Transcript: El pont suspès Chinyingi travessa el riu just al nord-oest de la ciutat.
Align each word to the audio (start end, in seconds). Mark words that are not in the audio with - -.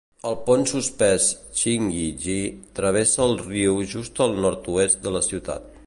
El 0.27 0.35
pont 0.45 0.63
suspès 0.69 1.27
Chinyingi 1.59 2.39
travessa 2.81 3.23
el 3.27 3.39
riu 3.45 3.79
just 3.95 4.25
al 4.27 4.35
nord-oest 4.49 5.05
de 5.07 5.19
la 5.19 5.25
ciutat. 5.29 5.75